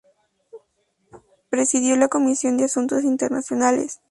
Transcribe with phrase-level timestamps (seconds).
[1.51, 3.99] Presidió la Comisión de Asuntos Internacionales.